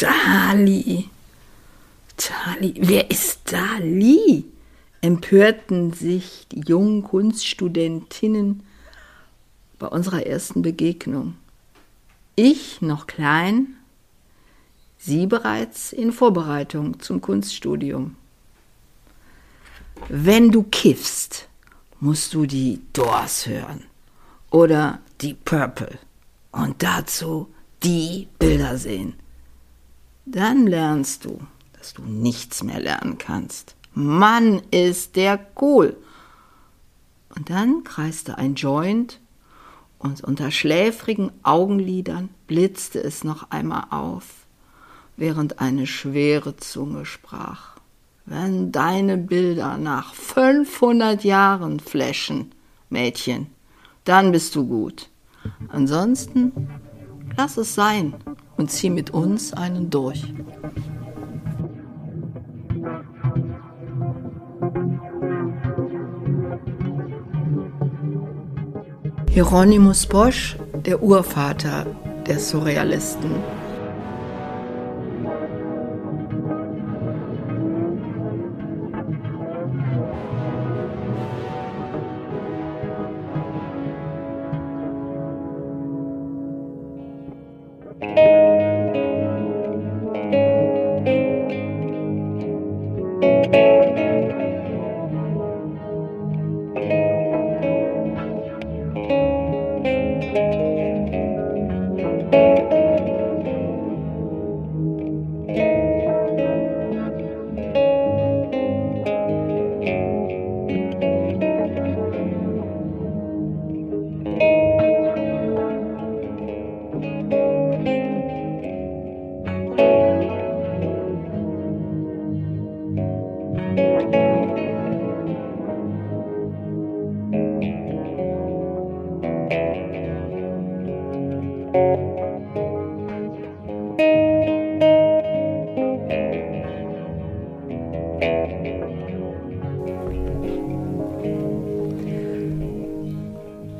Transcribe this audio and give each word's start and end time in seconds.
Dali. 0.00 1.08
Dali, 2.16 2.74
wer 2.78 3.10
ist 3.10 3.52
Dali? 3.52 4.44
empörten 5.02 5.92
sich 5.92 6.46
die 6.52 6.60
jungen 6.60 7.02
Kunststudentinnen 7.02 8.62
bei 9.78 9.86
unserer 9.86 10.26
ersten 10.26 10.62
Begegnung. 10.62 11.36
Ich 12.36 12.82
noch 12.82 13.06
klein, 13.06 13.76
sie 14.98 15.26
bereits 15.26 15.92
in 15.92 16.12
Vorbereitung 16.12 17.00
zum 17.00 17.20
Kunststudium. 17.20 18.16
Wenn 20.08 20.50
du 20.50 20.62
kiffst, 20.64 21.48
musst 21.98 22.34
du 22.34 22.46
die 22.46 22.80
Doors 22.92 23.46
hören 23.46 23.84
oder 24.50 25.00
die 25.20 25.34
Purple 25.34 25.98
und 26.52 26.82
dazu 26.82 27.48
die 27.82 28.28
Bilder 28.38 28.78
sehen. 28.78 29.19
Dann 30.26 30.66
lernst 30.66 31.24
du, 31.24 31.40
dass 31.78 31.94
du 31.94 32.02
nichts 32.02 32.62
mehr 32.62 32.80
lernen 32.80 33.18
kannst. 33.18 33.74
Mann, 33.92 34.62
ist 34.70 35.16
der 35.16 35.40
cool. 35.60 35.96
Und 37.34 37.50
dann 37.50 37.84
kreiste 37.84 38.38
ein 38.38 38.54
Joint 38.54 39.20
und 39.98 40.24
unter 40.24 40.50
schläfrigen 40.50 41.30
Augenlidern 41.42 42.30
blitzte 42.46 43.02
es 43.02 43.22
noch 43.24 43.50
einmal 43.50 43.84
auf, 43.90 44.46
während 45.16 45.60
eine 45.60 45.86
schwere 45.86 46.56
Zunge 46.56 47.04
sprach. 47.04 47.76
Wenn 48.24 48.72
deine 48.72 49.16
Bilder 49.16 49.76
nach 49.76 50.14
500 50.14 51.24
Jahren 51.24 51.80
flashen, 51.80 52.52
Mädchen, 52.88 53.48
dann 54.04 54.32
bist 54.32 54.54
du 54.54 54.66
gut. 54.66 55.08
Ansonsten 55.68 56.52
lass 57.36 57.56
es 57.56 57.74
sein 57.74 58.14
und 58.60 58.70
zieh 58.70 58.90
mit 58.90 59.10
uns 59.10 59.54
einen 59.54 59.88
durch. 59.88 60.22
Hieronymus 69.30 70.04
Bosch, 70.04 70.58
der 70.84 71.02
Urvater 71.02 71.86
der 72.26 72.38
Surrealisten. 72.38 73.30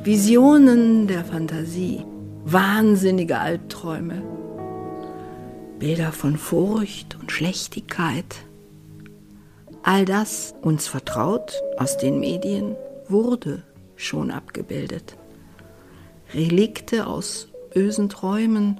Visionen 0.03 1.07
der 1.07 1.23
Fantasie, 1.23 2.03
wahnsinnige 2.43 3.37
Albträume, 3.37 4.23
Bilder 5.77 6.11
von 6.11 6.37
Furcht 6.37 7.17
und 7.21 7.31
Schlechtigkeit. 7.31 8.37
All 9.83 10.05
das, 10.05 10.55
uns 10.63 10.87
vertraut 10.87 11.53
aus 11.77 11.97
den 11.97 12.19
Medien, 12.19 12.75
wurde 13.07 13.63
schon 13.95 14.31
abgebildet. 14.31 15.17
Relikte 16.33 17.05
aus 17.05 17.50
bösen 17.71 18.09
Träumen 18.09 18.79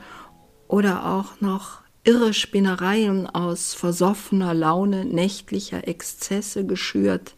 oder 0.67 1.05
auch 1.05 1.41
noch 1.41 1.81
irre 2.03 2.33
Spinnereien 2.33 3.27
aus 3.27 3.73
versoffener 3.73 4.53
Laune 4.53 5.05
nächtlicher 5.05 5.87
Exzesse 5.87 6.65
geschürt, 6.65 7.35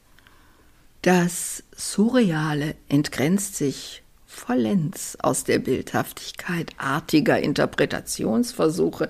das 1.01 1.63
Surreale 1.75 2.75
entgrenzt 2.87 3.55
sich 3.55 4.03
vollends 4.25 5.19
aus 5.19 5.43
der 5.43 5.59
Bildhaftigkeit 5.59 6.71
artiger 6.77 7.39
Interpretationsversuche. 7.39 9.09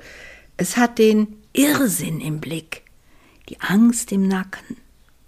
Es 0.57 0.75
hat 0.75 0.97
den 0.97 1.37
Irrsinn 1.53 2.19
im 2.19 2.39
Blick, 2.39 2.81
die 3.47 3.61
Angst 3.61 4.11
im 4.11 4.27
Nacken, 4.27 4.77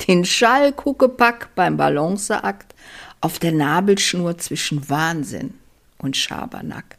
den 0.07 0.25
Schallkuckepack 0.25 1.53
beim 1.53 1.77
Balanceakt 1.77 2.73
auf 3.21 3.37
der 3.37 3.51
Nabelschnur 3.51 4.39
zwischen 4.39 4.89
Wahnsinn 4.89 5.53
und 5.99 6.17
Schabernack. 6.17 6.97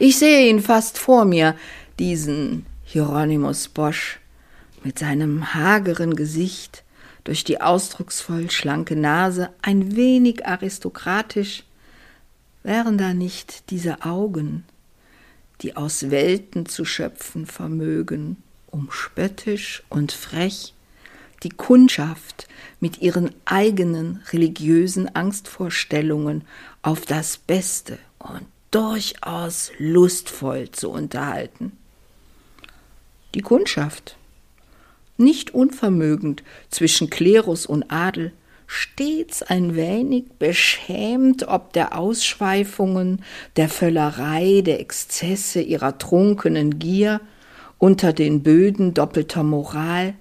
Ich 0.00 0.16
sehe 0.18 0.48
ihn 0.48 0.60
fast 0.60 0.96
vor 0.96 1.24
mir, 1.24 1.56
diesen 1.98 2.66
Hieronymus 2.84 3.68
Bosch 3.68 4.20
mit 4.84 4.98
seinem 4.98 5.54
hageren 5.54 6.14
Gesicht, 6.14 6.84
durch 7.24 7.42
die 7.42 7.60
ausdrucksvoll 7.60 8.48
schlanke 8.50 8.94
Nase 8.94 9.50
ein 9.60 9.96
wenig 9.96 10.46
aristokratisch, 10.46 11.64
wären 12.62 12.96
da 12.96 13.12
nicht 13.12 13.70
diese 13.70 14.02
Augen, 14.04 14.64
die 15.62 15.76
aus 15.76 16.12
Welten 16.12 16.66
zu 16.66 16.84
schöpfen 16.84 17.44
vermögen, 17.44 18.36
um 18.70 18.92
spöttisch 18.92 19.82
und 19.88 20.12
frech 20.12 20.74
die 21.42 21.50
Kundschaft 21.50 22.46
mit 22.78 23.02
ihren 23.02 23.30
eigenen 23.44 24.22
religiösen 24.32 25.12
Angstvorstellungen 25.14 26.44
auf 26.82 27.04
das 27.04 27.36
Beste 27.36 27.98
und 28.18 28.46
durchaus 28.70 29.72
lustvoll 29.78 30.70
zu 30.70 30.90
unterhalten. 30.90 31.72
Die 33.34 33.42
Kundschaft 33.42 34.16
nicht 35.18 35.52
unvermögend 35.52 36.42
zwischen 36.70 37.10
Klerus 37.10 37.66
und 37.66 37.90
Adel, 37.90 38.32
stets 38.66 39.42
ein 39.42 39.74
wenig 39.74 40.24
beschämt 40.38 41.48
ob 41.48 41.72
der 41.72 41.98
Ausschweifungen, 41.98 43.24
der 43.56 43.68
Völlerei, 43.68 44.62
der 44.64 44.80
Exzesse 44.80 45.60
ihrer 45.60 45.98
trunkenen 45.98 46.78
Gier 46.78 47.20
unter 47.78 48.12
den 48.12 48.42
Böden 48.42 48.94
doppelter 48.94 49.42
Moral, 49.42 50.14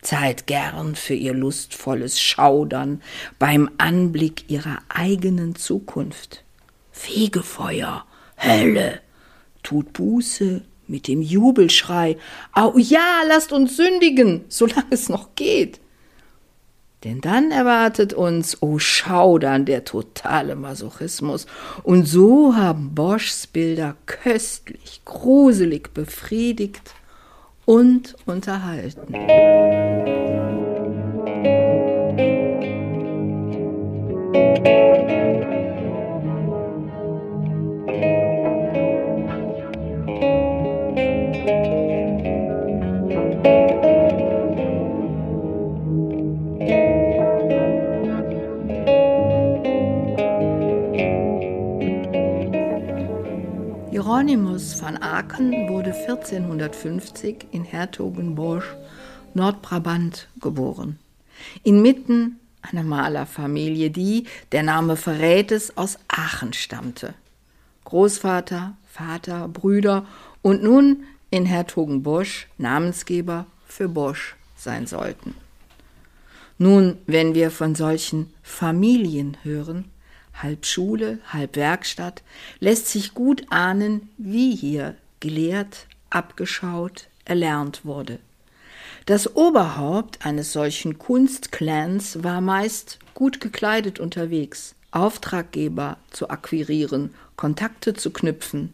zahlt 0.00 0.46
gern 0.46 0.96
für 0.96 1.14
ihr 1.14 1.34
lustvolles 1.34 2.20
Schaudern 2.20 3.00
beim 3.38 3.70
Anblick 3.78 4.50
ihrer 4.50 4.78
eigenen 4.88 5.54
Zukunft. 5.54 6.41
Fegefeuer, 6.92 8.04
Hölle, 8.36 9.00
tut 9.62 9.92
Buße 9.92 10.62
mit 10.86 11.08
dem 11.08 11.22
Jubelschrei, 11.22 12.16
Au 12.52 12.76
ja, 12.76 13.22
lasst 13.26 13.52
uns 13.52 13.76
sündigen, 13.76 14.44
solange 14.48 14.86
es 14.90 15.08
noch 15.08 15.34
geht. 15.34 15.80
Denn 17.02 17.20
dann 17.20 17.50
erwartet 17.50 18.12
uns, 18.12 18.58
oh 18.60 18.78
Schaudern, 18.78 19.64
der 19.64 19.84
totale 19.84 20.54
Masochismus. 20.54 21.46
Und 21.82 22.06
so 22.06 22.54
haben 22.54 22.94
Boschs 22.94 23.48
Bilder 23.48 23.96
köstlich, 24.06 25.00
gruselig 25.04 25.92
befriedigt 25.94 26.94
und 27.64 28.14
unterhalten. 28.24 29.12
Musik 29.12 30.22
Hieronymus 54.02 54.74
von 54.74 55.00
Aachen 55.00 55.68
wurde 55.68 55.94
1450 55.94 57.46
in 57.52 57.62
Hertogenbosch, 57.62 58.74
Nordbrabant, 59.32 60.26
geboren. 60.40 60.98
Inmitten 61.62 62.40
einer 62.62 62.82
Malerfamilie, 62.82 63.90
die, 63.90 64.26
der 64.50 64.64
Name 64.64 64.96
verrät 64.96 65.52
es, 65.52 65.76
aus 65.76 65.98
Aachen 66.08 66.52
stammte. 66.52 67.14
Großvater, 67.84 68.76
Vater, 68.88 69.46
Brüder 69.46 70.04
und 70.42 70.64
nun 70.64 71.04
in 71.30 71.46
Hertogenbosch 71.46 72.48
Namensgeber 72.58 73.46
für 73.68 73.88
Bosch 73.88 74.34
sein 74.56 74.88
sollten. 74.88 75.36
Nun, 76.58 76.98
wenn 77.06 77.36
wir 77.36 77.52
von 77.52 77.76
solchen 77.76 78.34
Familien 78.42 79.36
hören, 79.44 79.84
halb 80.34 80.66
Schule, 80.66 81.18
halb 81.28 81.56
Werkstatt, 81.56 82.22
lässt 82.60 82.88
sich 82.88 83.14
gut 83.14 83.44
ahnen, 83.50 84.10
wie 84.18 84.54
hier 84.54 84.96
gelehrt, 85.20 85.86
abgeschaut, 86.10 87.08
erlernt 87.24 87.84
wurde. 87.84 88.18
Das 89.06 89.34
Oberhaupt 89.34 90.24
eines 90.24 90.52
solchen 90.52 90.98
Kunstclans 90.98 92.22
war 92.22 92.40
meist 92.40 92.98
gut 93.14 93.40
gekleidet 93.40 93.98
unterwegs, 93.98 94.74
Auftraggeber 94.92 95.96
zu 96.10 96.30
akquirieren, 96.30 97.14
Kontakte 97.36 97.94
zu 97.94 98.10
knüpfen. 98.10 98.72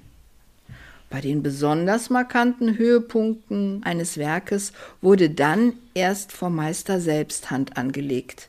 Bei 1.10 1.22
den 1.22 1.43
besonders 1.43 2.10
markanten 2.10 2.76
Höhepunkten 2.76 3.82
eines 3.84 4.19
Werkes 4.19 4.72
wurde 5.00 5.31
dann 5.31 5.72
erst 5.94 6.32
vom 6.32 6.55
Meister 6.55 7.00
selbst 7.00 7.50
Hand 7.50 7.78
angelegt. 7.78 8.49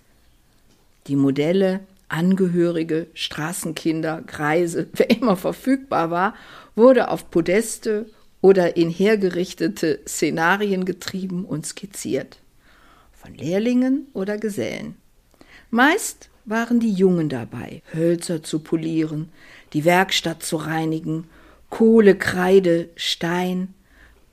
Die 1.07 1.15
Modelle, 1.15 1.79
Angehörige, 2.09 3.07
Straßenkinder, 3.13 4.23
Kreise, 4.25 4.88
wer 4.94 5.09
immer 5.09 5.38
verfügbar 5.38 6.11
war, 6.11 6.35
wurde 6.75 7.09
auf 7.09 7.31
Podeste 7.31 8.07
oder 8.41 8.77
in 8.77 8.89
hergerichtete 8.89 10.00
Szenarien 10.07 10.85
getrieben 10.85 11.45
und 11.45 11.65
skizziert. 11.65 12.39
Von 13.13 13.35
Lehrlingen 13.35 14.07
oder 14.13 14.38
Gesellen. 14.38 14.95
Meist 15.71 16.29
waren 16.45 16.79
die 16.79 16.94
Jungen 16.94 17.29
dabei, 17.29 17.83
Hölzer 17.94 18.41
zu 18.41 18.59
polieren, 18.59 19.29
die 19.73 19.85
Werkstatt 19.85 20.41
zu 20.41 20.56
reinigen, 20.56 21.25
Kohle, 21.69 22.15
Kreide, 22.15 22.89
Stein 22.95 23.75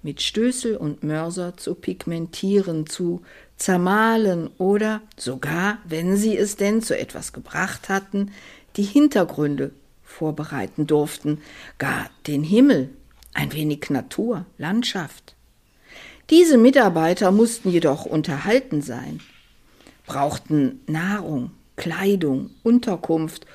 mit 0.03 0.23
Stößel 0.23 0.77
und 0.77 1.03
Mörser 1.03 1.57
zu 1.57 1.75
pigmentieren, 1.75 2.87
zu 2.87 3.23
zermahlen 3.57 4.51
oder 4.59 5.01
sogar, 5.17 5.79
wenn 5.85 6.17
sie 6.17 6.37
es 6.37 6.57
denn 6.57 6.83
zu 6.83 6.97
etwas 6.97 7.33
gebracht 7.33 7.89
hatten, 7.89 8.33
die 8.77 8.83
Hintergründe 8.83 9.73
vorbereiten 10.03 10.87
durften, 10.87 11.41
gar 11.79 12.11
den 12.27 12.43
Himmel, 12.43 12.91
ein 13.35 13.53
wenig 13.53 13.91
Natur, 13.91 14.47
Landschaft. 14.59 15.35
Diese 16.31 16.59
Mitarbeiter 16.59 17.31
mussten 17.31 17.71
jedoch 17.71 18.05
unterhalten 18.05 18.83
sein, 18.83 19.21
brauchten 20.07 20.81
Nahrung, 20.87 21.51
Kleidung, 21.77 22.51
Unterkunft, 22.63 23.47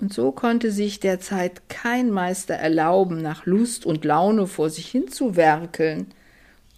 und 0.00 0.14
so 0.14 0.32
konnte 0.32 0.72
sich 0.72 0.98
derzeit 0.98 1.68
kein 1.68 2.10
Meister 2.10 2.54
erlauben, 2.54 3.20
nach 3.20 3.44
Lust 3.44 3.84
und 3.84 4.04
Laune 4.04 4.46
vor 4.46 4.70
sich 4.70 4.86
hinzuwerkeln, 4.86 6.06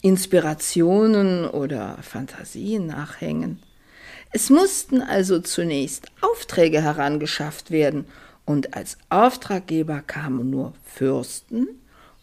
Inspirationen 0.02 1.46
oder 1.46 1.96
Fantasien 2.02 2.86
nachhängen. 2.86 3.62
Es 4.32 4.50
mussten 4.50 5.00
also 5.00 5.38
zunächst 5.38 6.08
Aufträge 6.20 6.82
herangeschafft 6.82 7.70
werden, 7.70 8.06
und 8.44 8.74
als 8.74 8.98
Auftraggeber 9.08 10.00
kamen 10.00 10.50
nur 10.50 10.74
Fürsten 10.84 11.68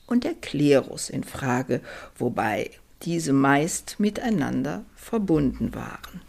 und 0.05 0.25
der 0.25 0.33
Klerus 0.33 1.09
in 1.09 1.23
Frage, 1.23 1.79
wobei 2.17 2.71
diese 3.03 3.31
meist 3.31 3.99
miteinander 3.99 4.83
verbunden 4.95 5.73
waren. 5.73 6.21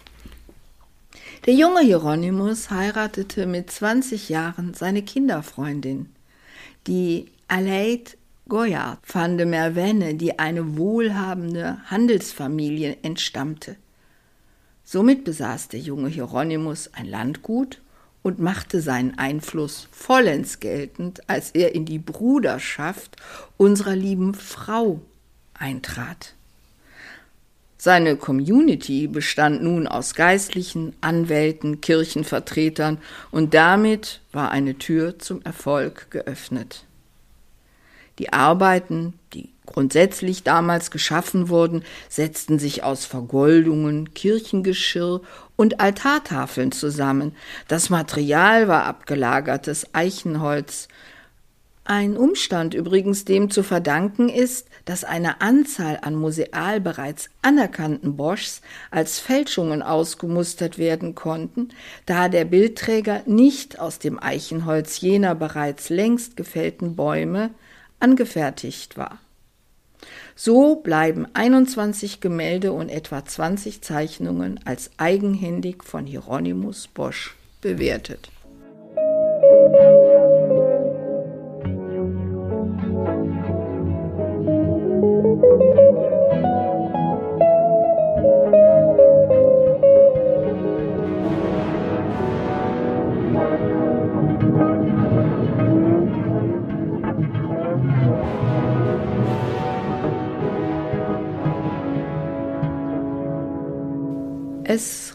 Der 1.47 1.55
junge 1.55 1.81
Hieronymus 1.81 2.71
heiratete 2.71 3.47
mit 3.47 3.71
20 3.71 4.29
Jahren 4.29 4.75
seine 4.75 5.03
Kinderfreundin, 5.03 6.11
die 6.87 7.33
Aleid 7.49 8.17
Goyard 8.51 8.99
van 9.07 9.39
de 9.39 9.47
Mervenne, 9.47 10.15
die 10.17 10.39
eine 10.39 10.77
wohlhabende 10.77 11.79
Handelsfamilie 11.87 12.99
entstammte. 13.03 13.77
Somit 14.85 15.25
besaß 15.25 15.69
der 15.69 15.79
junge 15.79 16.09
Hieronymus 16.09 16.91
ein 16.93 17.07
Landgut 17.07 17.81
und 18.23 18.41
machte 18.41 18.83
seinen 18.83 19.17
Einfluss 19.17 19.89
vollends 19.93 20.59
geltend, 20.59 21.21
als 21.29 21.53
er 21.53 21.75
in 21.75 21.87
die 21.87 22.01
Bruderschaft 22.01 23.17
unserer 23.57 23.95
lieben 23.95 24.35
Frau 24.35 25.01
eintrat. 25.55 26.35
Seine 27.79 28.17
Community 28.17 29.07
bestand 29.07 29.63
nun 29.63 29.87
aus 29.87 30.15
Geistlichen, 30.15 30.95
Anwälten, 31.01 31.81
Kirchenvertretern 31.81 32.99
und 33.31 33.55
damit 33.55 34.21
war 34.33 34.51
eine 34.51 34.77
Tür 34.77 35.21
zum 35.21 35.41
Erfolg 35.43 36.11
geöffnet. 36.11 36.85
Die 38.21 38.35
Arbeiten, 38.35 39.15
die 39.33 39.49
grundsätzlich 39.65 40.43
damals 40.43 40.91
geschaffen 40.91 41.49
wurden, 41.49 41.85
setzten 42.11 42.59
sich 42.59 42.85
aus 42.85 43.07
Vergoldungen, 43.07 44.13
Kirchengeschirr 44.13 45.23
und 45.57 45.81
Altartafeln 45.81 46.71
zusammen. 46.71 47.35
Das 47.67 47.89
Material 47.89 48.69
war 48.69 48.85
abgelagertes 48.85 49.95
Eichenholz. 49.95 50.89
Ein 51.85 52.19
Umstand 52.19 52.75
übrigens 52.75 53.25
dem 53.25 53.49
zu 53.49 53.63
verdanken 53.63 54.29
ist, 54.29 54.69
dass 54.85 55.03
eine 55.03 55.41
Anzahl 55.41 55.99
an 56.03 56.15
museal 56.15 56.79
bereits 56.79 57.31
anerkannten 57.41 58.19
Boschs 58.19 58.61
als 58.91 59.19
Fälschungen 59.19 59.81
ausgemustert 59.81 60.77
werden 60.77 61.15
konnten, 61.15 61.71
da 62.05 62.29
der 62.29 62.45
Bildträger 62.45 63.23
nicht 63.25 63.79
aus 63.79 63.99
dem 63.99 64.23
Eichenholz 64.23 65.01
jener 65.01 65.35
bereits 65.35 65.89
längst 65.89 66.37
gefällten 66.37 66.97
Bäume, 66.97 67.49
angefertigt 68.01 68.97
war. 68.97 69.19
So 70.35 70.77
bleiben 70.77 71.27
21 71.35 72.21
Gemälde 72.21 72.73
und 72.73 72.89
etwa 72.89 73.25
20 73.25 73.83
Zeichnungen 73.83 74.59
als 74.65 74.91
eigenhändig 74.97 75.85
von 75.85 76.07
Hieronymus 76.07 76.89
Bosch 76.89 77.37
bewertet. 77.61 78.31
Es 78.97 80.10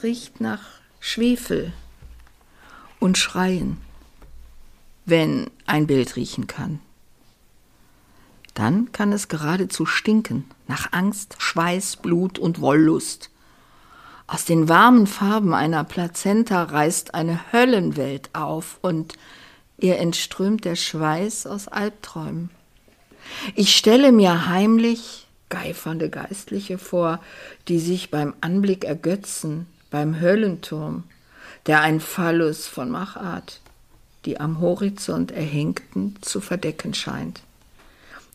riecht 0.05 0.39
nach 0.39 0.61
Schwefel 0.99 1.73
und 2.99 3.17
Schreien, 3.17 3.77
wenn 5.07 5.49
ein 5.65 5.87
Bild 5.87 6.15
riechen 6.15 6.45
kann. 6.45 6.79
Dann 8.53 8.91
kann 8.91 9.11
es 9.11 9.29
geradezu 9.29 9.87
stinken 9.87 10.45
nach 10.67 10.93
Angst, 10.93 11.37
Schweiß, 11.39 11.95
Blut 11.95 12.37
und 12.37 12.61
Wollust. 12.61 13.31
Aus 14.27 14.45
den 14.45 14.69
warmen 14.69 15.07
Farben 15.07 15.55
einer 15.55 15.83
Plazenta 15.83 16.61
reißt 16.61 17.15
eine 17.15 17.51
Höllenwelt 17.51 18.29
auf 18.33 18.77
und 18.83 19.13
ihr 19.79 19.97
entströmt 19.97 20.65
der 20.65 20.75
Schweiß 20.75 21.47
aus 21.47 21.67
Albträumen. 21.67 22.51
Ich 23.55 23.75
stelle 23.75 24.11
mir 24.11 24.49
heimlich 24.49 25.25
geifernde 25.49 26.11
Geistliche 26.11 26.77
vor, 26.77 27.21
die 27.67 27.79
sich 27.79 28.11
beim 28.11 28.35
Anblick 28.41 28.83
ergötzen, 28.83 29.65
beim 29.89 30.19
Höllenturm, 30.19 31.03
der 31.65 31.81
ein 31.81 31.99
Phallus 31.99 32.67
von 32.67 32.89
Machart, 32.89 33.61
die 34.25 34.39
am 34.39 34.59
Horizont 34.59 35.31
erhängten, 35.31 36.15
zu 36.21 36.41
verdecken 36.41 36.93
scheint. 36.93 37.41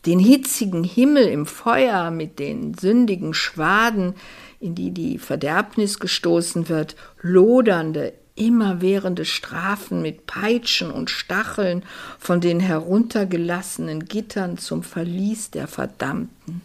Den 0.05 0.19
hitzigen 0.19 0.83
Himmel 0.83 1.27
im 1.27 1.45
Feuer 1.45 2.09
mit 2.09 2.39
den 2.39 2.73
sündigen 2.73 3.33
Schwaden, 3.33 4.15
in 4.59 4.73
die 4.73 4.91
die 4.91 5.19
Verderbnis 5.19 5.99
gestoßen 5.99 6.69
wird, 6.69 6.95
lodernde, 7.21 8.13
immerwährende 8.35 9.25
Strafen 9.25 10.01
mit 10.01 10.25
Peitschen 10.25 10.89
und 10.89 11.09
Stacheln 11.09 11.83
von 12.17 12.41
den 12.41 12.59
heruntergelassenen 12.59 14.05
Gittern 14.05 14.57
zum 14.57 14.83
Verlies 14.83 15.51
der 15.51 15.67
Verdammten. 15.67 16.61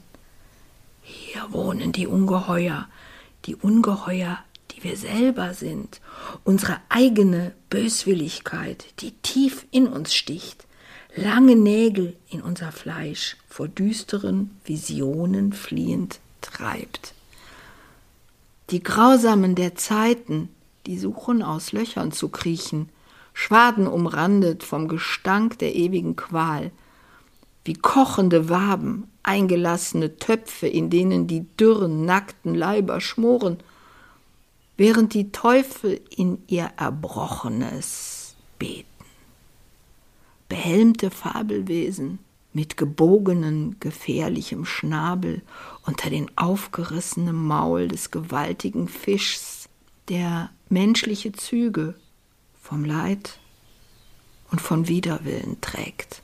Hier 1.03 1.43
wohnen 1.51 1.93
die 1.93 2.07
Ungeheuer, 2.07 2.89
die 3.45 3.55
Ungeheuer, 3.55 4.39
die 4.77 4.85
wir 4.85 4.97
selber 4.97 5.55
sind, 5.55 6.01
unsere 6.45 6.79
eigene 6.89 7.53
Böswilligkeit, 7.71 8.87
die 9.01 9.13
tief 9.23 9.67
in 9.71 9.87
uns 9.87 10.15
sticht, 10.15 10.67
lange 11.15 11.57
Nägel 11.57 12.17
in 12.29 12.43
unser 12.43 12.73
Fleisch 12.73 13.37
vor 13.49 13.69
düsteren 13.69 14.51
Visionen 14.65 15.53
fliehend 15.53 16.21
treibt. 16.43 17.15
Die 18.71 18.83
Grausamen 18.83 19.55
der 19.55 19.77
Zeiten, 19.77 20.51
die 20.87 20.99
suchen 20.99 21.43
aus 21.43 21.73
Löchern 21.73 22.13
zu 22.13 22.29
kriechen, 22.29 22.91
Schwaden 23.33 23.87
umrandet 23.87 24.63
vom 24.63 24.89
Gestank 24.89 25.59
der 25.59 25.75
ewigen 25.75 26.17
Qual, 26.17 26.71
wie 27.65 27.75
kochende 27.75 28.49
Waben, 28.49 29.11
eingelassene 29.23 30.17
Töpfe, 30.17 30.69
in 30.69 30.91
denen 30.91 31.27
die 31.27 31.47
dürren, 31.57 32.05
nackten 32.05 32.55
Leiber 32.55 33.01
schmoren, 33.01 33.59
während 34.77 35.15
die 35.15 35.33
Teufel 35.33 36.01
in 36.11 36.43
ihr 36.47 36.71
Erbrochenes 36.77 38.37
beten. 38.59 38.87
Behelmte 40.49 41.11
Fabelwesen 41.11 42.19
mit 42.53 42.77
gebogenen, 42.77 43.77
gefährlichem 43.81 44.65
Schnabel 44.65 45.43
unter 45.85 46.09
den 46.09 46.31
aufgerissenen 46.39 47.37
Maul 47.37 47.89
des 47.89 48.11
gewaltigen 48.11 48.89
Fischs, 48.89 49.69
der 50.09 50.51
menschliche 50.69 51.33
Züge 51.33 51.95
vom 52.61 52.85
Leid 52.85 53.39
und 54.51 54.61
von 54.61 54.89
Widerwillen 54.89 55.61
trägt, 55.61 56.23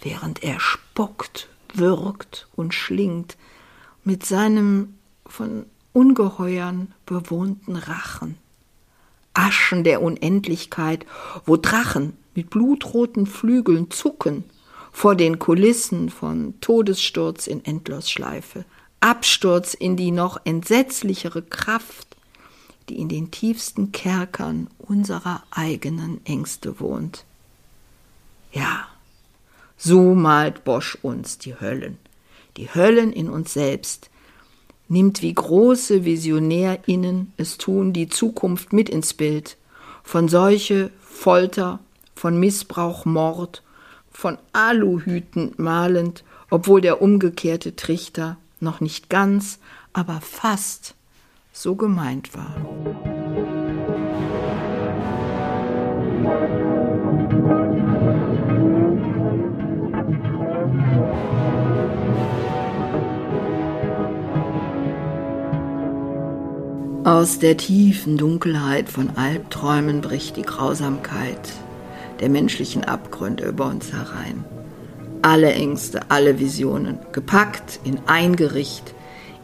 während 0.00 0.42
er 0.42 0.60
spuckt, 0.60 1.48
würgt 1.74 2.48
und 2.56 2.74
schlingt 2.74 3.36
mit 4.04 4.24
seinem 4.24 4.94
von 5.26 5.66
Ungeheuern 5.92 6.92
bewohnten 7.06 7.76
Rachen. 7.76 8.36
Aschen 9.34 9.84
der 9.84 10.02
Unendlichkeit, 10.02 11.06
wo 11.44 11.56
Drachen 11.56 12.16
mit 12.34 12.50
blutroten 12.50 13.26
Flügeln 13.26 13.90
zucken 13.90 14.44
vor 14.92 15.14
den 15.14 15.38
Kulissen 15.38 16.10
von 16.10 16.54
Todessturz 16.60 17.46
in 17.46 17.64
Endlosschleife, 17.64 18.64
Absturz 19.00 19.74
in 19.74 19.96
die 19.96 20.10
noch 20.10 20.40
entsetzlichere 20.44 21.42
Kraft, 21.42 22.16
die 22.88 22.98
in 22.98 23.08
den 23.08 23.30
tiefsten 23.30 23.92
Kerkern 23.92 24.68
unserer 24.78 25.42
eigenen 25.50 26.24
Ängste 26.26 26.80
wohnt. 26.80 27.24
Ja, 28.52 28.88
so 29.76 30.14
malt 30.14 30.64
Bosch 30.64 30.98
uns 31.02 31.38
die 31.38 31.58
Höllen, 31.58 31.98
die 32.56 32.74
Höllen 32.74 33.12
in 33.12 33.30
uns 33.30 33.52
selbst, 33.52 34.09
nimmt 34.90 35.22
wie 35.22 35.32
große 35.32 36.04
VisionärInnen 36.04 37.32
es 37.36 37.56
tun, 37.56 37.92
die 37.92 38.08
Zukunft 38.08 38.72
mit 38.72 38.88
ins 38.90 39.14
Bild, 39.14 39.56
von 40.02 40.28
Seuche, 40.28 40.90
Folter, 41.00 41.78
von 42.14 42.38
Missbrauch, 42.38 43.04
Mord, 43.04 43.62
von 44.10 44.36
Aluhüten 44.52 45.52
malend, 45.56 46.24
obwohl 46.50 46.80
der 46.80 47.00
umgekehrte 47.00 47.76
Trichter 47.76 48.36
noch 48.58 48.80
nicht 48.80 49.08
ganz, 49.08 49.60
aber 49.92 50.20
fast 50.20 50.94
so 51.52 51.76
gemeint 51.76 52.34
war. 52.34 53.09
Aus 67.04 67.38
der 67.38 67.56
tiefen 67.56 68.18
Dunkelheit 68.18 68.90
von 68.90 69.16
Albträumen 69.16 70.02
bricht 70.02 70.36
die 70.36 70.42
Grausamkeit 70.42 71.50
der 72.20 72.28
menschlichen 72.28 72.84
Abgründe 72.84 73.46
über 73.46 73.64
uns 73.68 73.90
herein. 73.90 74.44
Alle 75.22 75.50
Ängste, 75.50 76.10
alle 76.10 76.38
Visionen, 76.38 76.98
gepackt 77.12 77.80
in 77.84 78.00
ein 78.04 78.36
Gericht, 78.36 78.94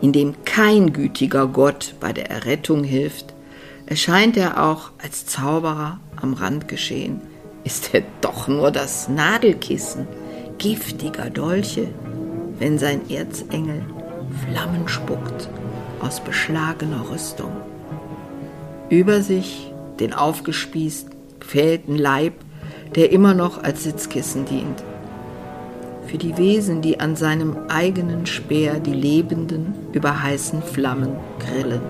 in 0.03 0.13
dem 0.13 0.35
kein 0.45 0.93
gütiger 0.93 1.47
Gott 1.47 1.95
bei 1.99 2.13
der 2.13 2.31
Errettung 2.31 2.85
hilft, 2.85 3.33
erscheint 3.87 4.37
er 4.37 4.63
auch 4.63 4.91
als 5.03 5.25
Zauberer 5.25 5.99
am 6.21 6.35
Rand 6.35 6.69
geschehen, 6.69 7.23
ist 7.65 7.95
er 7.95 8.03
doch 8.21 8.49
nur 8.49 8.71
das 8.71 9.09
Nadelkissen 9.09 10.07
giftiger 10.59 11.31
Dolche, 11.31 11.89
wenn 12.59 12.79
sein 12.79 13.09
Erzengel 13.09 13.81
Flammen 14.45 14.87
spuckt 14.89 15.49
aus 16.01 16.21
beschlagener 16.21 17.11
Rüstung. 17.11 17.53
Über 18.89 19.23
sich 19.23 19.73
den 20.01 20.13
aufgespießten, 20.13 21.15
gefählten 21.41 21.97
Leib, 21.97 22.35
der 22.95 23.13
immer 23.13 23.35
noch 23.35 23.63
als 23.63 23.85
Sitzkissen 23.85 24.45
dient 24.45 24.83
für 26.07 26.19
die 26.19 26.37
Wesen, 26.39 26.83
die 26.83 27.01
an 27.01 27.17
seinem 27.17 27.57
eigenen 27.69 28.27
Speer 28.27 28.81
die 28.81 28.95
Lebenden 28.95 29.75
über 29.93 30.23
heißen 30.23 30.63
Flammen 30.63 31.17
grillen. 31.39 31.81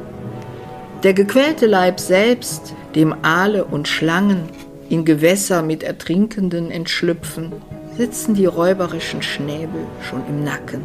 Der 1.02 1.12
gequälte 1.12 1.66
Leib 1.66 2.00
selbst, 2.00 2.74
dem 2.94 3.14
Aale 3.22 3.64
und 3.64 3.86
Schlangen 3.86 4.48
in 4.88 5.04
Gewässer 5.04 5.62
mit 5.62 5.82
Ertrinkenden 5.82 6.70
entschlüpfen, 6.70 7.52
sitzen 7.96 8.34
die 8.34 8.46
räuberischen 8.46 9.22
Schnäbel 9.22 9.80
schon 10.08 10.22
im 10.28 10.44
Nacken. 10.44 10.82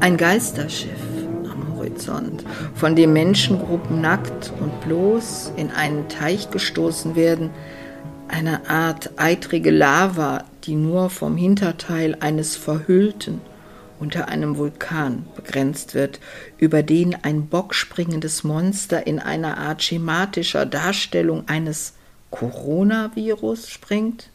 Ein 0.00 0.16
Geisterschiff 0.16 0.90
Horizont, 1.82 2.44
von 2.74 2.94
dem 2.94 3.12
Menschengruppen 3.12 4.00
nackt 4.00 4.52
und 4.60 4.80
bloß 4.82 5.52
in 5.56 5.70
einen 5.70 6.08
Teich 6.08 6.50
gestoßen 6.50 7.16
werden, 7.16 7.50
eine 8.28 8.68
Art 8.70 9.10
eitrige 9.16 9.70
Lava, 9.70 10.44
die 10.64 10.76
nur 10.76 11.10
vom 11.10 11.36
Hinterteil 11.36 12.16
eines 12.20 12.56
Verhüllten 12.56 13.40
unter 13.98 14.28
einem 14.28 14.56
Vulkan 14.56 15.26
begrenzt 15.36 15.94
wird, 15.94 16.18
über 16.58 16.82
den 16.82 17.16
ein 17.22 17.46
bockspringendes 17.46 18.42
Monster 18.42 19.06
in 19.06 19.18
einer 19.18 19.58
Art 19.58 19.82
schematischer 19.82 20.66
Darstellung 20.66 21.48
eines 21.48 21.94
Coronavirus 22.30 23.68
springt? 23.68 24.28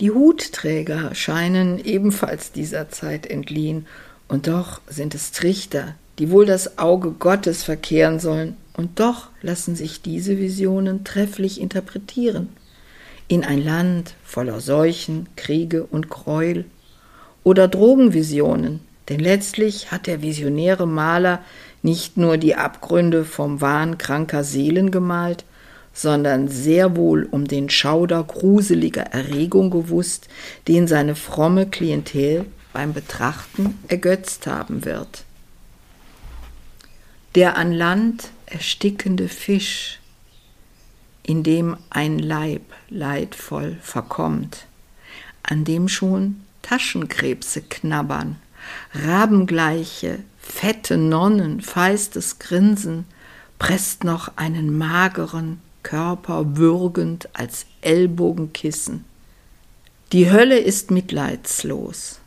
Die 0.00 0.10
Hutträger 0.10 1.14
scheinen 1.14 1.84
ebenfalls 1.84 2.50
dieser 2.50 2.88
Zeit 2.88 3.26
entliehen, 3.26 3.86
und 4.26 4.46
doch 4.46 4.80
sind 4.88 5.14
es 5.14 5.30
Trichter, 5.30 5.94
die 6.18 6.30
wohl 6.30 6.46
das 6.46 6.78
Auge 6.78 7.12
Gottes 7.12 7.62
verkehren 7.62 8.18
sollen, 8.20 8.56
und 8.74 9.00
doch 9.00 9.28
lassen 9.42 9.76
sich 9.76 10.02
diese 10.02 10.38
Visionen 10.38 11.04
trefflich 11.04 11.60
interpretieren. 11.60 12.48
In 13.28 13.44
ein 13.44 13.62
Land 13.62 14.14
voller 14.24 14.60
Seuchen, 14.60 15.28
Kriege 15.36 15.84
und 15.84 16.08
Gräuel. 16.08 16.64
Oder 17.44 17.68
Drogenvisionen, 17.68 18.80
denn 19.08 19.20
letztlich 19.20 19.90
hat 19.90 20.06
der 20.06 20.22
visionäre 20.22 20.86
Maler 20.86 21.40
nicht 21.82 22.16
nur 22.16 22.36
die 22.36 22.54
Abgründe 22.54 23.24
vom 23.24 23.60
Wahn 23.60 23.98
kranker 23.98 24.44
Seelen 24.44 24.90
gemalt, 24.90 25.44
sondern 25.92 26.48
sehr 26.48 26.96
wohl 26.96 27.24
um 27.30 27.46
den 27.46 27.68
Schauder 27.68 28.22
gruseliger 28.22 29.02
Erregung 29.02 29.70
gewusst, 29.70 30.28
den 30.68 30.86
seine 30.86 31.14
fromme 31.14 31.66
Klientel 31.66 32.46
beim 32.72 32.92
Betrachten 32.94 33.78
ergötzt 33.88 34.46
haben 34.46 34.84
wird. 34.84 35.24
Der 37.34 37.56
an 37.56 37.72
Land 37.72 38.28
erstickende 38.44 39.26
Fisch, 39.26 40.00
in 41.22 41.42
dem 41.42 41.78
ein 41.88 42.18
Leib 42.18 42.62
leidvoll 42.90 43.78
verkommt, 43.80 44.66
an 45.42 45.64
dem 45.64 45.88
schon 45.88 46.42
Taschenkrebse 46.60 47.62
knabbern, 47.62 48.36
rabengleiche, 48.92 50.18
fette 50.38 50.98
Nonnen, 50.98 51.62
feistes 51.62 52.38
Grinsen, 52.38 53.06
presst 53.58 54.04
noch 54.04 54.36
einen 54.36 54.76
mageren 54.76 55.62
Körper 55.82 56.58
würgend 56.58 57.30
als 57.32 57.64
Ellbogenkissen. 57.80 59.06
Die 60.12 60.30
Hölle 60.30 60.58
ist 60.58 60.90
mitleidslos. 60.90 62.18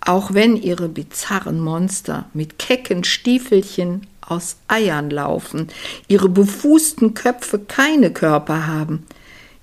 Auch 0.00 0.32
wenn 0.32 0.56
ihre 0.56 0.88
bizarren 0.88 1.60
Monster 1.60 2.30
mit 2.32 2.60
kecken 2.60 3.02
Stiefelchen 3.02 4.06
aus 4.30 4.56
Eiern 4.68 5.10
laufen, 5.10 5.68
ihre 6.08 6.28
befußten 6.28 7.14
Köpfe 7.14 7.58
keine 7.58 8.12
Körper 8.12 8.66
haben, 8.66 9.06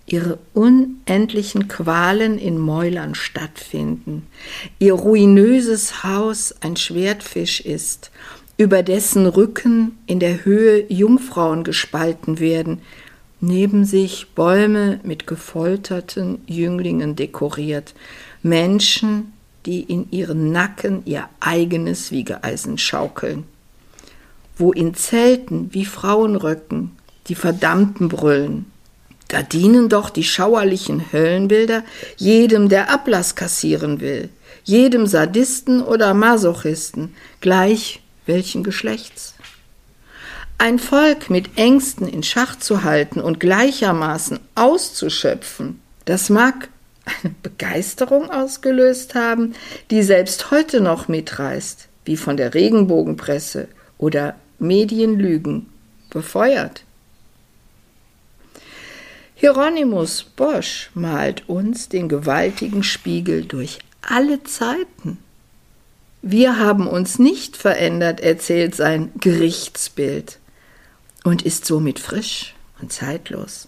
ihre 0.05 0.37
unendlichen 0.53 1.67
Qualen 1.67 2.37
in 2.37 2.57
Mäulern 2.57 3.15
stattfinden, 3.15 4.27
ihr 4.79 4.93
ruinöses 4.93 6.03
Haus 6.03 6.55
ein 6.61 6.75
Schwertfisch 6.75 7.61
ist, 7.61 8.11
über 8.57 8.83
dessen 8.83 9.25
Rücken 9.25 9.97
in 10.05 10.19
der 10.19 10.43
Höhe 10.43 10.85
Jungfrauen 10.91 11.63
gespalten 11.63 12.39
werden, 12.39 12.81
neben 13.39 13.85
sich 13.85 14.27
Bäume 14.33 14.99
mit 15.03 15.27
gefolterten 15.27 16.39
Jünglingen 16.47 17.15
dekoriert, 17.15 17.93
Menschen, 18.41 19.33
die 19.65 19.81
in 19.81 20.11
ihren 20.11 20.51
Nacken 20.51 21.03
ihr 21.05 21.29
eigenes 21.39 22.11
Wiegeeisen 22.11 22.77
schaukeln 22.77 23.45
wo 24.57 24.71
in 24.71 24.93
Zelten 24.93 25.73
wie 25.73 25.85
Frauenröcken 25.85 26.97
die 27.27 27.35
Verdammten 27.35 28.09
brüllen, 28.09 28.65
Da 29.27 29.41
dienen 29.43 29.89
doch 29.89 30.09
die 30.09 30.23
schauerlichen 30.23 31.11
Höllenbilder 31.11 31.83
jedem, 32.15 32.69
der 32.69 32.89
Ablass 32.89 33.35
kassieren 33.35 33.99
will, 33.99 34.29
jedem 34.63 35.05
Sadisten 35.05 35.81
oder 35.81 36.13
Masochisten, 36.13 37.13
gleich 37.41 38.01
welchen 38.25 38.63
Geschlechts. 38.63 39.33
Ein 40.57 40.79
Volk 40.79 41.29
mit 41.29 41.57
Ängsten 41.57 42.07
in 42.07 42.23
Schach 42.23 42.57
zu 42.57 42.83
halten 42.83 43.19
und 43.19 43.39
gleichermaßen 43.39 44.39
auszuschöpfen, 44.55 45.81
das 46.05 46.29
mag 46.29 46.69
eine 47.05 47.33
Begeisterung 47.43 48.31
ausgelöst 48.31 49.13
haben, 49.13 49.53
die 49.91 50.03
selbst 50.03 50.51
heute 50.51 50.81
noch 50.81 51.07
mitreißt, 51.07 51.87
wie 52.05 52.17
von 52.17 52.37
der 52.37 52.53
Regenbogenpresse 52.53 53.67
oder 53.97 54.35
Medienlügen 54.59 55.67
befeuert. 56.09 56.83
Hieronymus 59.35 60.23
Bosch 60.23 60.89
malt 60.95 61.47
uns 61.47 61.89
den 61.89 62.09
gewaltigen 62.09 62.81
Spiegel 62.83 63.45
durch 63.45 63.79
alle 64.01 64.43
Zeiten. 64.43 65.19
Wir 66.23 66.57
haben 66.57 66.87
uns 66.87 67.19
nicht 67.19 67.55
verändert, 67.55 68.19
erzählt 68.19 68.73
sein 68.73 69.11
Gerichtsbild 69.19 70.39
und 71.23 71.43
ist 71.43 71.65
somit 71.65 71.99
frisch 71.99 72.55
und 72.81 72.91
zeitlos. 72.91 73.67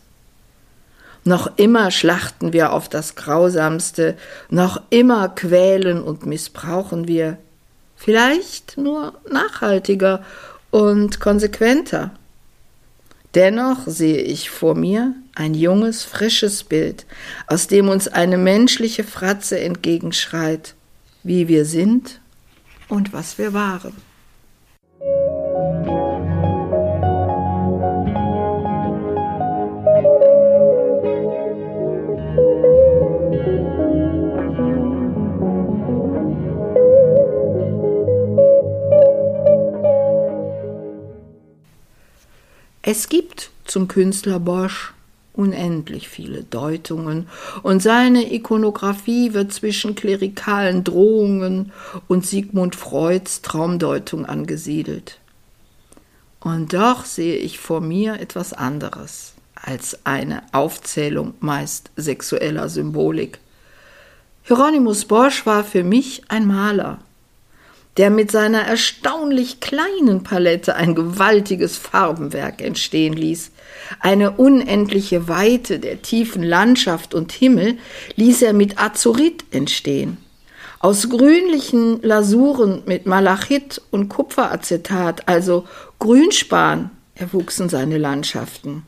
Noch 1.24 1.52
immer 1.58 1.92
schlachten 1.92 2.54
wir 2.54 2.74
auf 2.74 2.90
das 2.90 3.16
Grausamste, 3.16 4.18
noch 4.50 4.82
immer 4.90 5.30
quälen 5.30 6.02
und 6.02 6.26
missbrauchen 6.26 7.08
wir, 7.08 7.38
vielleicht 7.96 8.78
nur 8.78 9.14
nachhaltiger 9.30 10.24
und 10.72 11.20
konsequenter. 11.20 12.12
Dennoch 13.36 13.86
sehe 13.86 14.22
ich 14.22 14.50
vor 14.50 14.76
mir 14.76 15.14
ein 15.36 15.54
junges, 15.54 16.04
frisches 16.04 16.64
Bild, 16.64 17.06
aus 17.48 17.68
dem 17.68 17.88
uns 17.88 18.08
eine 18.08 18.38
menschliche 18.38 19.04
Fratze 19.04 19.60
entgegenschreit, 19.60 20.74
wie 21.24 21.48
wir 21.48 21.66
sind 21.66 22.20
und 22.88 23.14
was 23.14 23.38
wir 23.38 23.54
waren. 23.54 23.94
Es 42.92 43.08
gibt 43.08 43.52
zum 43.66 43.88
Künstler 43.88 44.40
Bosch 44.40 44.96
unendlich 45.34 46.10
viele 46.10 46.42
Deutungen, 46.42 47.28
und 47.62 47.84
seine 47.84 48.34
Ikonographie 48.34 49.36
wird 49.36 49.54
zwischen 49.54 49.94
klerikalen 49.94 50.84
Drohungen 50.84 51.72
und 52.08 52.26
Sigmund 52.26 52.76
Freuds 52.76 53.44
Traumdeutung 53.44 54.26
angesiedelt. 54.26 55.20
Und 56.40 56.74
doch 56.74 57.06
sehe 57.06 57.36
ich 57.36 57.60
vor 57.60 57.80
mir 57.80 58.20
etwas 58.20 58.54
anderes 58.54 59.36
als 59.54 60.00
eine 60.04 60.42
Aufzählung 60.52 61.36
meist 61.42 61.92
sexueller 61.96 62.70
Symbolik. 62.70 63.38
Hieronymus 64.42 65.06
Bosch 65.06 65.46
war 65.46 65.64
für 65.64 65.84
mich 65.84 66.24
ein 66.30 66.48
Maler, 66.48 66.98
der 67.98 68.10
mit 68.10 68.32
seiner 68.32 68.62
erstaunlich 68.62 69.60
kleinen 69.60 70.24
Palette 70.24 70.76
ein 70.76 70.96
gewaltiges 70.96 71.78
Farbenwerk 71.78 72.62
entstehen 72.62 73.14
ließ. 73.14 73.52
Eine 74.00 74.32
unendliche 74.32 75.28
Weite 75.28 75.80
der 75.80 76.02
tiefen 76.02 76.44
Landschaft 76.44 77.14
und 77.14 77.32
Himmel 77.32 77.78
ließ 78.16 78.42
er 78.44 78.54
mit 78.54 78.80
Azurit 78.80 79.44
entstehen. 79.52 80.18
Aus 80.80 81.10
grünlichen 81.10 82.02
Lasuren 82.02 82.84
mit 82.86 83.06
Malachit 83.06 83.82
und 83.92 84.08
Kupferacetat, 84.08 85.28
also 85.28 85.68
Grünspan, 86.00 86.92
erwuchsen 87.16 87.68
seine 87.68 87.98
Landschaften. 87.98 88.84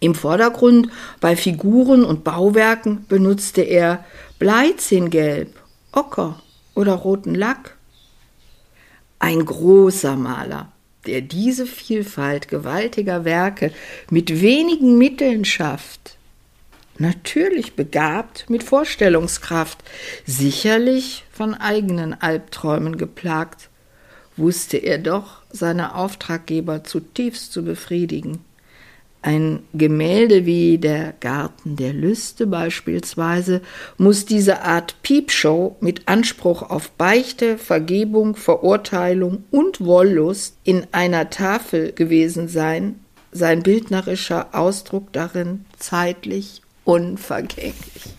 Im 0.00 0.14
Vordergrund 0.14 0.88
bei 1.20 1.36
Figuren 1.36 2.04
und 2.04 2.24
Bauwerken 2.24 3.04
benutzte 3.08 3.60
er 3.60 4.04
Bleizingelb, 4.38 5.54
Ocker 5.92 6.40
oder 6.74 6.94
roten 6.94 7.34
Lack. 7.34 7.76
Ein 9.22 9.44
großer 9.44 10.16
Maler, 10.16 10.72
der 11.06 11.20
diese 11.20 11.64
Vielfalt 11.64 12.48
gewaltiger 12.48 13.24
Werke 13.24 13.70
mit 14.10 14.40
wenigen 14.40 14.98
Mitteln 14.98 15.44
schafft. 15.44 16.16
Natürlich 16.98 17.76
begabt 17.76 18.50
mit 18.50 18.64
Vorstellungskraft, 18.64 19.78
sicherlich 20.26 21.22
von 21.30 21.54
eigenen 21.54 22.20
Albträumen 22.20 22.98
geplagt, 22.98 23.68
wusste 24.36 24.78
er 24.78 24.98
doch 24.98 25.42
seine 25.50 25.94
Auftraggeber 25.94 26.82
zutiefst 26.82 27.52
zu 27.52 27.62
befriedigen. 27.64 28.44
Ein 29.24 29.60
Gemälde 29.72 30.46
wie 30.46 30.78
der 30.78 31.14
Garten 31.20 31.76
der 31.76 31.92
Lüste 31.92 32.44
beispielsweise 32.48 33.60
muss 33.96 34.26
diese 34.26 34.62
Art 34.62 34.96
Piepshow 35.02 35.76
mit 35.80 36.08
Anspruch 36.08 36.68
auf 36.68 36.90
Beichte, 36.90 37.56
Vergebung, 37.56 38.34
Verurteilung 38.34 39.44
und 39.52 39.80
Wollust 39.80 40.56
in 40.64 40.88
einer 40.90 41.30
Tafel 41.30 41.92
gewesen 41.92 42.48
sein, 42.48 42.98
sein 43.30 43.62
bildnerischer 43.62 44.48
Ausdruck 44.52 45.12
darin 45.12 45.66
zeitlich 45.78 46.60
unvergänglich. 46.84 48.16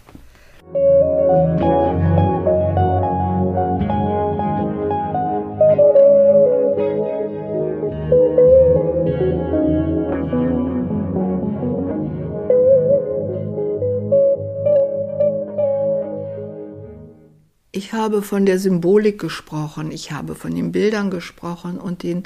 Ich 17.86 17.92
habe 17.92 18.22
von 18.22 18.46
der 18.46 18.60
Symbolik 18.60 19.20
gesprochen, 19.20 19.92
ich 19.92 20.14
habe 20.14 20.36
von 20.36 20.56
den 20.56 20.72
Bildern 20.72 21.12
gesprochen 21.12 21.78
und 21.78 22.02
den 22.02 22.24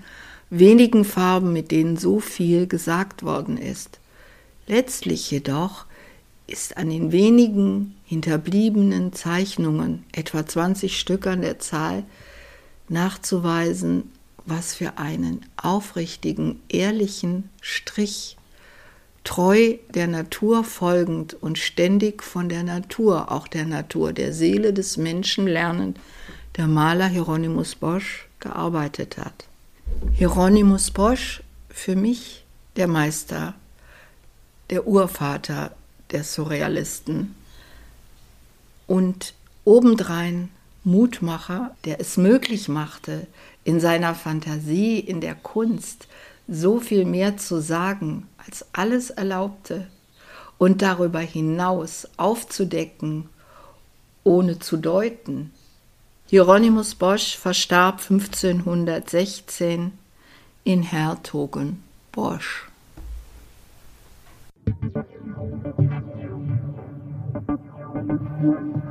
wenigen 0.52 1.04
Farben, 1.04 1.52
mit 1.52 1.72
denen 1.72 1.98
so 1.98 2.20
viel 2.20 2.68
gesagt 2.68 3.24
worden 3.24 3.58
ist. 3.58 4.00
Letztlich 4.68 5.32
jedoch 5.32 5.86
ist 6.46 6.78
an 6.78 6.92
den 6.92 7.12
wenigen 7.12 7.96
hinterbliebenen 8.06 9.14
Zeichnungen, 9.14 10.06
etwa 10.12 10.46
20 10.46 11.00
Stück 11.00 11.26
an 11.26 11.42
der 11.42 11.58
Zahl, 11.58 12.04
nachzuweisen, 12.88 14.12
was 14.46 14.76
für 14.76 15.00
einen 15.00 15.44
aufrichtigen, 15.58 16.62
ehrlichen 16.70 17.50
Strich 17.62 18.37
treu 19.28 19.74
der 19.94 20.08
Natur 20.08 20.64
folgend 20.64 21.34
und 21.34 21.58
ständig 21.58 22.24
von 22.24 22.48
der 22.48 22.64
Natur, 22.64 23.30
auch 23.30 23.50
der 23.50 23.66
Natur, 23.66 24.14
der 24.14 24.32
Seele 24.32 24.72
des 24.72 24.96
Menschen 24.96 25.48
lernend, 25.48 26.00
der 26.56 26.66
Maler 26.66 27.08
Hieronymus 27.08 27.76
Bosch 27.76 28.30
gearbeitet 28.40 29.18
hat. 29.18 29.46
Hieronymus 30.14 30.92
Bosch, 30.92 31.44
für 31.70 31.98
mich 31.98 32.46
der 32.78 32.88
Meister, 32.88 33.54
der 34.70 34.88
Urvater 34.88 35.76
der 36.12 36.24
Surrealisten 36.24 37.36
und 38.88 39.34
obendrein 39.66 40.48
Mutmacher, 40.86 41.76
der 41.84 42.00
es 42.00 42.16
möglich 42.16 42.70
machte, 42.70 43.28
in 43.66 43.82
seiner 43.82 44.16
Fantasie, 44.16 45.00
in 45.00 45.20
der 45.20 45.36
Kunst 45.36 46.08
so 46.48 46.80
viel 46.80 47.04
mehr 47.04 47.36
zu 47.36 47.62
sagen, 47.62 48.28
als 48.48 48.66
alles 48.74 49.10
Erlaubte 49.10 49.88
und 50.58 50.82
darüber 50.82 51.20
hinaus 51.20 52.08
aufzudecken, 52.18 53.30
ohne 54.24 54.60
zu 54.60 54.78
deuten. 54.78 55.52
Hieronymus 56.28 56.96
Bosch 56.96 57.38
verstarb 57.38 58.02
1516 58.02 59.92
in 60.64 60.82
Hertogenbosch. 60.84 62.64
Thank 68.38 68.84